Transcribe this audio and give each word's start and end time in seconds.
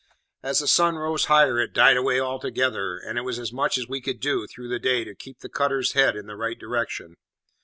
As 0.41 0.57
the 0.61 0.67
sun 0.67 0.95
rose 0.95 1.25
higher 1.25 1.59
it 1.59 1.73
died 1.73 1.95
away 1.95 2.19
altogether, 2.19 2.97
and 2.97 3.19
it 3.19 3.21
was 3.21 3.37
as 3.37 3.53
much 3.53 3.77
as 3.77 3.87
we 3.87 4.01
could 4.01 4.19
do, 4.19 4.47
through 4.47 4.67
the 4.69 4.79
day, 4.79 5.03
to 5.03 5.13
keep 5.13 5.41
the 5.41 5.47
cutter's 5.47 5.91
head 5.91 6.15
in 6.15 6.25
the 6.25 6.35
right 6.35 6.57
direction. 6.57 7.13